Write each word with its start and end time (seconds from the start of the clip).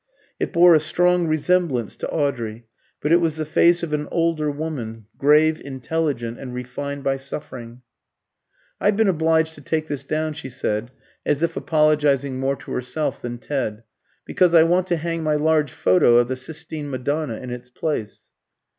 It 0.39 0.51
bore 0.51 0.73
a 0.73 0.79
strong 0.79 1.27
resemblance 1.27 1.95
to 1.97 2.09
Audrey, 2.09 2.65
but 3.01 3.11
it 3.11 3.21
was 3.21 3.37
the 3.37 3.45
face 3.45 3.83
of 3.83 3.93
an 3.93 4.07
older 4.09 4.49
woman, 4.49 5.05
grave, 5.19 5.59
intelligent, 5.63 6.39
and 6.39 6.55
refined 6.55 7.03
by 7.03 7.17
suffering. 7.17 7.83
"I've 8.79 8.97
been 8.97 9.07
obliged 9.07 9.53
to 9.53 9.61
take 9.61 9.85
this 9.89 10.03
down," 10.03 10.33
she 10.33 10.49
said, 10.49 10.89
as 11.23 11.43
if 11.43 11.55
apologising 11.55 12.39
more 12.39 12.55
to 12.55 12.71
herself 12.71 13.21
than 13.21 13.37
Ted, 13.37 13.83
"because 14.25 14.55
I 14.55 14.63
want 14.63 14.87
to 14.87 14.97
hang 14.97 15.21
my 15.21 15.35
large 15.35 15.71
photo 15.71 16.17
of 16.17 16.29
the 16.29 16.35
Sistine 16.35 16.89
Madonna 16.89 17.35
in 17.37 17.51
its 17.51 17.69
place." 17.69 18.31